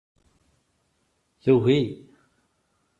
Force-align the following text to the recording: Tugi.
Tugi. 1.43 1.79